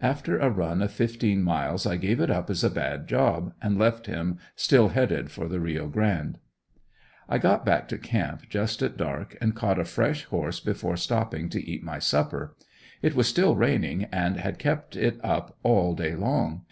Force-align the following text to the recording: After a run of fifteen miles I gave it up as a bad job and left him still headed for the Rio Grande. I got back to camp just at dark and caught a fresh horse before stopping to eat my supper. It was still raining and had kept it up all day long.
After 0.00 0.38
a 0.38 0.48
run 0.48 0.80
of 0.80 0.90
fifteen 0.90 1.42
miles 1.42 1.84
I 1.86 1.98
gave 1.98 2.18
it 2.18 2.30
up 2.30 2.48
as 2.48 2.64
a 2.64 2.70
bad 2.70 3.06
job 3.06 3.52
and 3.60 3.76
left 3.78 4.06
him 4.06 4.38
still 4.54 4.88
headed 4.88 5.30
for 5.30 5.48
the 5.48 5.60
Rio 5.60 5.86
Grande. 5.86 6.38
I 7.28 7.36
got 7.36 7.66
back 7.66 7.86
to 7.88 7.98
camp 7.98 8.48
just 8.48 8.80
at 8.80 8.96
dark 8.96 9.36
and 9.38 9.54
caught 9.54 9.78
a 9.78 9.84
fresh 9.84 10.24
horse 10.24 10.60
before 10.60 10.96
stopping 10.96 11.50
to 11.50 11.62
eat 11.62 11.84
my 11.84 11.98
supper. 11.98 12.56
It 13.02 13.14
was 13.14 13.28
still 13.28 13.54
raining 13.54 14.04
and 14.04 14.38
had 14.38 14.58
kept 14.58 14.96
it 14.96 15.20
up 15.22 15.58
all 15.62 15.94
day 15.94 16.14
long. 16.14 16.62